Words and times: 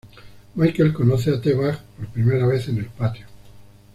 Michael 0.55 0.93
conoce 0.95 1.29
a 1.29 1.39
T-Bag 1.39 1.77
por 1.95 2.07
primera 2.07 2.47
vez 2.47 2.67
en 2.69 2.79
el 2.79 2.85
patio. 2.87 3.27